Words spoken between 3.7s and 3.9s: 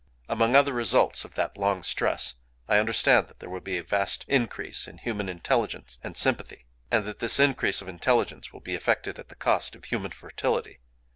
a